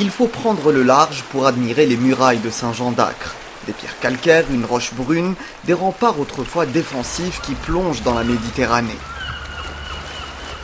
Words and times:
Il 0.00 0.10
faut 0.10 0.28
prendre 0.28 0.70
le 0.70 0.84
large 0.84 1.24
pour 1.24 1.48
admirer 1.48 1.84
les 1.84 1.96
murailles 1.96 2.38
de 2.38 2.50
Saint-Jean 2.50 2.92
d'Acre. 2.92 3.34
Des 3.66 3.72
pierres 3.72 3.98
calcaires, 3.98 4.44
une 4.48 4.64
roche 4.64 4.94
brune, 4.94 5.34
des 5.64 5.72
remparts 5.72 6.20
autrefois 6.20 6.66
défensifs 6.66 7.40
qui 7.42 7.54
plongent 7.54 8.02
dans 8.04 8.14
la 8.14 8.22
Méditerranée. 8.22 8.96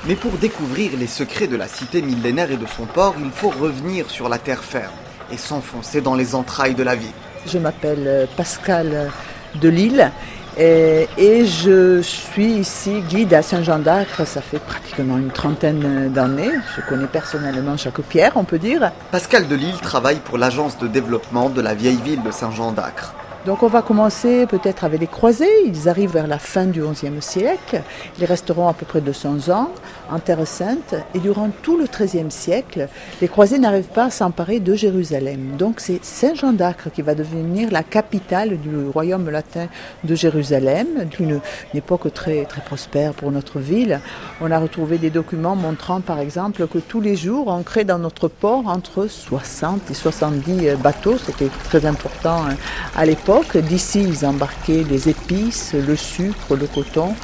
Mais 0.07 0.15
pour 0.15 0.33
découvrir 0.33 0.93
les 0.97 1.09
secrets 1.09 1.49
de 1.49 1.57
la 1.57 1.67
cité 1.67 2.01
millénaire 2.01 2.53
et 2.53 2.57
de 2.57 2.67
son 2.67 2.85
port, 2.87 3.17
il 3.19 3.33
faut 3.33 3.49
revenir 3.51 4.09
sur 4.09 4.29
la 4.29 4.39
terre 4.39 4.63
ferme 4.63 4.95
et 5.33 5.37
s'enfoncer 5.37 6.01
dans 6.01 6.15
les 6.15 6.37
entrailles 6.37 6.77
de 6.77 6.85
la 6.85 6.95
ville. 6.95 7.11
Je 7.45 7.59
m'appelle 7.59 8.29
Pascal 8.37 9.11
de 9.57 9.69
Lille 9.69 10.13
et, 10.59 11.09
et, 11.19 11.47
je 11.47 12.01
suis 12.03 12.53
ici 12.53 13.03
guide 13.09 13.35
à 13.35 13.43
Saint-Jean 13.43 13.79
d'Acre, 13.79 14.27
ça 14.27 14.41
fait 14.41 14.59
pratiquement 14.59 15.19
une 15.19 15.31
trentaine 15.31 16.13
d'années. 16.13 16.51
Je 16.77 16.81
connais 16.89 17.07
personnellement 17.07 17.77
chaque 17.77 18.01
pierre, 18.03 18.33
on 18.37 18.45
peut 18.45 18.59
dire. 18.59 18.91
Pascal 19.11 19.49
de 19.49 19.55
Lille 19.55 19.81
travaille 19.83 20.21
pour 20.21 20.39
l'agence 20.39 20.79
de 20.79 20.87
développement 20.87 21.51
de 21.51 21.61
la 21.61 21.75
vieille 21.75 22.01
ville 22.05 22.23
de 22.23 22.31
Saint-Jean 22.31 22.73
d'Acre. 22.73 23.15
Donc 23.47 23.63
on 23.63 23.67
va 23.67 23.83
commencer 23.83 24.47
peut-être 24.47 24.85
avec 24.85 25.01
les 25.01 25.07
croisés. 25.07 25.67
Ils 25.67 25.87
arrivent 25.91 26.13
vers 26.13 26.27
la 26.27 26.39
fin 26.39 26.65
du 26.65 26.81
XIe 26.81 27.21
siècle. 27.21 27.83
Ils 28.19 28.25
resteront 28.25 28.69
à 28.69 28.73
peu 28.73 28.87
près 28.87 29.03
200 29.03 29.51
ans 29.51 29.69
en 30.11 30.19
Terre 30.19 30.47
Sainte. 30.47 30.95
Et 31.15 31.19
durant 31.19 31.51
tout 31.63 31.77
le 31.77 31.85
XIIIe 31.85 32.31
siècle, 32.31 32.89
les 33.21 33.29
croisés 33.29 33.59
n'arrivent 33.59 33.93
pas 33.93 34.05
à 34.05 34.11
s'emparer 34.11 34.61
de 34.61 34.75
Jérusalem. 34.75 35.57
Donc 35.59 35.81
c'est 35.81 36.03
Saint 36.03 36.35
Jean 36.35 36.55
d'Acre 36.55 36.91
qui 36.91 37.03
va 37.03 37.15
devenir 37.15 37.71
la 37.71 37.83
capitale 37.83 38.59
du 38.59 38.87
royaume 38.87 39.29
latin 39.29 39.67
de 40.05 40.15
Jérusalem, 40.15 40.87
d'une 41.11 41.41
époque 41.75 42.15
très, 42.15 42.47
très 42.47 42.63
prospère 42.63 43.13
pour 43.13 43.31
notre 43.31 43.59
ville. 43.59 44.01
On 44.41 44.51
a 44.51 44.59
retrouvé 44.59 44.97
des 44.97 45.11
documents 45.11 45.57
montrant 45.57 46.01
par 46.01 46.19
exemple 46.19 46.67
que 46.67 46.79
tous 46.79 47.03
les 47.03 47.15
jours, 47.15 47.49
on 47.49 47.63
crée 47.63 47.85
dans 47.85 47.99
notre 47.99 48.29
port 48.29 48.69
entre 48.69 49.07
60 49.07 49.91
et 49.91 49.95
70 49.95 50.77
bateaux. 50.83 51.19
C'était 51.19 51.51
très 51.65 51.85
important 51.85 52.47
hein, 52.49 52.57
à 52.97 53.05
l'époque. 53.05 53.34
D'ici, 53.55 54.01
ils 54.01 54.25
embarquaient 54.25 54.85
les 54.89 55.09
épices, 55.09 55.75
le 55.75 55.97
sucre, 55.97 56.55
le 56.55 56.69
coton 56.69 57.15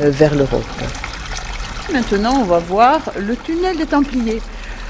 euh, 0.00 0.10
vers 0.10 0.34
l'Europe. 0.34 0.64
Maintenant, 1.92 2.40
on 2.40 2.44
va 2.44 2.58
voir 2.58 3.00
le 3.18 3.36
tunnel 3.36 3.76
des 3.76 3.84
Templiers. 3.84 4.40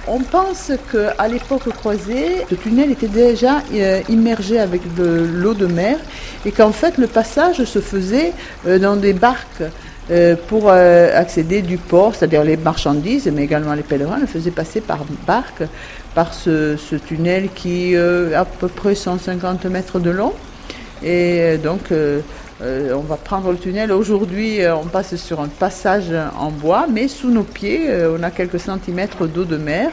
On 0.07 0.21
pense 0.21 0.71
qu'à 0.93 1.27
l'époque 1.27 1.69
croisée, 1.71 2.47
le 2.49 2.57
tunnel 2.57 2.93
était 2.93 3.09
déjà 3.09 3.63
euh, 3.75 4.01
immergé 4.09 4.61
avec 4.61 4.95
de 4.95 5.29
l'eau 5.29 5.53
de 5.53 5.67
mer 5.67 5.99
et 6.47 6.53
qu'en 6.53 6.71
fait 6.71 6.97
le 6.97 7.09
passage 7.09 7.65
se 7.65 7.81
faisait 7.81 8.33
euh, 8.67 8.79
dans 8.79 8.97
des 8.97 9.13
barques 9.13 9.65
pour 10.49 10.71
accéder 10.71 11.61
du 11.61 11.77
port, 11.77 12.15
c'est-à-dire 12.15 12.43
les 12.43 12.57
marchandises, 12.57 13.31
mais 13.31 13.45
également 13.45 13.75
les 13.75 13.83
pèlerins, 13.83 14.17
le 14.17 14.27
faisaient 14.27 14.51
passer 14.51 14.81
par 14.81 15.01
barque, 15.27 15.65
par 16.15 16.33
ce, 16.33 16.79
ce 16.79 16.97
tunnel 16.97 17.51
qui 17.55 17.93
est 17.93 18.33
à 18.33 18.47
peu 18.47 18.69
près 18.69 18.95
150 18.95 19.67
mètres 19.67 19.99
de 19.99 20.09
long. 20.09 20.33
Et 21.03 21.59
donc, 21.59 21.93
euh, 21.93 22.21
euh, 22.61 22.93
on 22.95 23.03
va 23.03 23.17
prendre 23.17 23.53
le 23.53 23.59
tunnel. 23.59 23.93
Aujourd'hui, 23.93 24.63
euh, 24.63 24.75
on 24.75 24.87
passe 24.87 25.15
sur 25.17 25.41
un 25.41 25.49
passage 25.49 26.13
en 26.39 26.51
bois, 26.51 26.87
mais 26.91 27.07
sous 27.07 27.31
nos 27.31 27.45
pieds, 27.45 27.89
euh, 27.89 28.17
on 28.19 28.23
a 28.23 28.31
quelques 28.31 28.59
centimètres 28.59 29.27
d'eau 29.27 29.45
de 29.45 29.57
mer. 29.57 29.93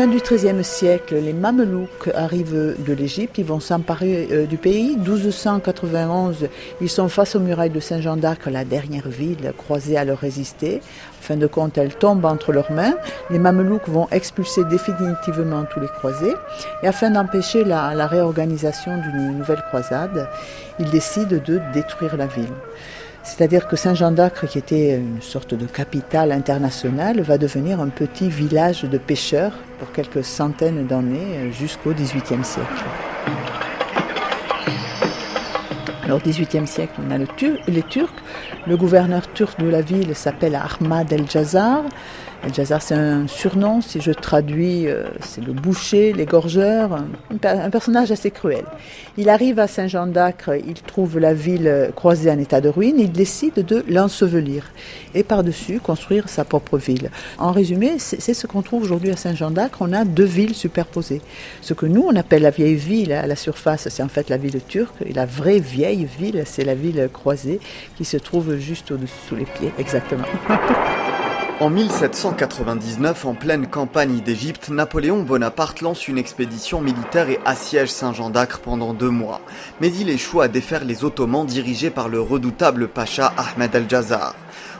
Fin 0.00 0.06
du 0.06 0.16
XIIIe 0.16 0.64
siècle, 0.64 1.16
les 1.16 1.34
Mamelouks 1.34 2.08
arrivent 2.14 2.74
de 2.78 2.92
l'Égypte, 2.94 3.36
ils 3.36 3.44
vont 3.44 3.60
s'emparer 3.60 4.28
euh, 4.32 4.46
du 4.46 4.56
pays. 4.56 4.96
1291, 4.96 6.48
ils 6.80 6.88
sont 6.88 7.10
face 7.10 7.36
aux 7.36 7.40
murailles 7.40 7.68
de 7.68 7.80
Saint-Jean 7.80 8.16
d'Acre, 8.16 8.48
la 8.48 8.64
dernière 8.64 9.10
ville 9.10 9.52
croisée 9.58 9.98
à 9.98 10.06
leur 10.06 10.16
résister. 10.16 10.80
En 11.18 11.22
fin 11.22 11.36
de 11.36 11.46
compte, 11.46 11.76
elle 11.76 11.94
tombe 11.94 12.24
entre 12.24 12.50
leurs 12.50 12.72
mains. 12.72 12.94
Les 13.28 13.38
Mamelouks 13.38 13.90
vont 13.90 14.08
expulser 14.10 14.64
définitivement 14.64 15.64
tous 15.70 15.80
les 15.80 15.88
croisés. 15.88 16.34
Et 16.82 16.86
afin 16.86 17.10
d'empêcher 17.10 17.62
la, 17.62 17.94
la 17.94 18.06
réorganisation 18.06 18.96
d'une 18.96 19.36
nouvelle 19.36 19.62
croisade, 19.68 20.30
ils 20.78 20.88
décident 20.88 21.36
de 21.44 21.60
détruire 21.74 22.16
la 22.16 22.26
ville. 22.26 22.54
C'est-à-dire 23.22 23.68
que 23.68 23.76
Saint-Jean 23.76 24.12
d'Acre, 24.12 24.46
qui 24.46 24.56
était 24.56 24.96
une 24.96 25.20
sorte 25.20 25.52
de 25.52 25.66
capitale 25.66 26.32
internationale, 26.32 27.20
va 27.20 27.36
devenir 27.36 27.80
un 27.80 27.88
petit 27.88 28.30
village 28.30 28.84
de 28.84 28.96
pêcheurs 28.96 29.52
pour 29.80 29.90
quelques 29.92 30.22
centaines 30.22 30.86
d'années 30.86 31.50
jusqu'au 31.50 31.92
XVIIIe 31.92 32.44
siècle. 32.44 32.84
Alors, 36.04 36.20
XVIIIe 36.20 36.66
siècle, 36.66 36.94
on 36.98 37.10
a 37.10 37.18
les 37.66 37.82
Turcs. 37.82 38.12
Le 38.66 38.76
gouverneur 38.76 39.32
turc 39.32 39.58
de 39.58 39.68
la 39.68 39.80
ville 39.80 40.14
s'appelle 40.14 40.54
Ahmad 40.54 41.10
el-Jazar. 41.12 41.84
El-Jazar, 42.42 42.80
c'est 42.80 42.94
un 42.94 43.26
surnom, 43.26 43.82
si 43.82 44.00
je 44.00 44.12
traduis, 44.12 44.86
euh, 44.86 45.04
c'est 45.20 45.44
le 45.44 45.52
boucher, 45.52 46.14
l'égorgeur, 46.14 46.94
un, 46.94 47.06
un, 47.42 47.70
personnage 47.70 48.10
assez 48.10 48.30
cruel. 48.30 48.64
Il 49.18 49.28
arrive 49.28 49.58
à 49.58 49.66
Saint-Jean 49.66 50.06
d'Acre, 50.06 50.52
il 50.56 50.74
trouve 50.74 51.18
la 51.18 51.34
ville 51.34 51.90
croisée 51.94 52.30
en 52.30 52.38
état 52.38 52.62
de 52.62 52.70
ruine, 52.70 52.96
il 52.98 53.12
décide 53.12 53.64
de 53.66 53.84
l'ensevelir 53.88 54.64
et 55.14 55.22
par-dessus 55.22 55.80
construire 55.80 56.30
sa 56.30 56.44
propre 56.44 56.78
ville. 56.78 57.10
En 57.38 57.52
résumé, 57.52 57.98
c'est 57.98 58.34
ce 58.34 58.46
qu'on 58.46 58.62
trouve 58.62 58.84
aujourd'hui 58.84 59.10
à 59.10 59.16
Saint-Jean 59.16 59.50
d'Acre, 59.50 59.78
on 59.80 59.92
a 59.92 60.06
deux 60.06 60.24
villes 60.24 60.54
superposées. 60.54 61.20
Ce 61.60 61.74
que 61.74 61.84
nous, 61.86 62.06
on 62.08 62.16
appelle 62.16 62.42
la 62.42 62.50
vieille 62.50 62.76
ville 62.76 63.12
à 63.12 63.26
la 63.26 63.36
surface, 63.36 63.88
c'est 63.90 64.02
en 64.02 64.08
fait 64.08 64.30
la 64.30 64.38
ville 64.38 64.60
turque, 64.66 64.96
et 65.04 65.12
la 65.12 65.26
vraie 65.26 65.58
vieille 65.58 66.08
ville, 66.18 66.42
c'est 66.46 66.64
la 66.64 66.74
ville 66.74 67.10
croisée 67.12 67.60
qui 67.96 68.06
se 68.06 68.16
trouve 68.16 68.56
juste 68.56 68.90
au-dessous 68.90 69.36
les 69.36 69.44
pieds, 69.44 69.72
exactement. 69.78 70.24
En 71.60 71.68
1799, 71.68 73.26
en 73.26 73.34
pleine 73.34 73.66
campagne 73.66 74.20
d'Égypte, 74.20 74.70
Napoléon 74.70 75.22
Bonaparte 75.22 75.82
lance 75.82 76.08
une 76.08 76.16
expédition 76.16 76.80
militaire 76.80 77.28
et 77.28 77.38
assiège 77.44 77.90
Saint-Jean 77.90 78.30
d'Acre 78.30 78.60
pendant 78.60 78.94
deux 78.94 79.10
mois. 79.10 79.42
Mais 79.78 79.92
il 79.92 80.08
échoue 80.08 80.40
à 80.40 80.48
défaire 80.48 80.84
les 80.84 81.04
Ottomans 81.04 81.44
dirigés 81.44 81.90
par 81.90 82.08
le 82.08 82.18
redoutable 82.18 82.88
pacha 82.88 83.34
Ahmed 83.36 83.74
el-Jazar. 83.74 84.34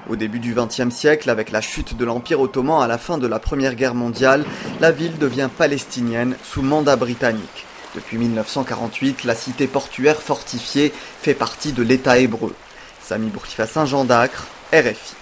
Au 0.08 0.16
début 0.16 0.38
du 0.38 0.54
XXe 0.54 0.88
siècle, 0.88 1.28
avec 1.28 1.50
la 1.50 1.60
chute 1.60 1.98
de 1.98 2.04
l'Empire 2.06 2.40
ottoman 2.40 2.82
à 2.82 2.86
la 2.86 2.96
fin 2.96 3.18
de 3.18 3.26
la 3.26 3.40
Première 3.40 3.74
Guerre 3.74 3.94
mondiale, 3.94 4.46
la 4.80 4.90
ville 4.90 5.18
devient 5.18 5.50
palestinienne 5.54 6.34
sous 6.42 6.62
mandat 6.62 6.96
britannique. 6.96 7.66
Depuis 7.94 8.16
1948, 8.16 9.24
la 9.24 9.34
cité 9.34 9.66
portuaire 9.66 10.22
fortifiée 10.22 10.94
fait 11.20 11.34
partie 11.34 11.72
de 11.72 11.82
l'État 11.82 12.18
hébreu. 12.18 12.54
Sami 13.02 13.28
Bourkifa 13.28 13.66
Saint-Jean 13.66 14.06
d'Acre, 14.06 14.46
RFI. 14.72 15.20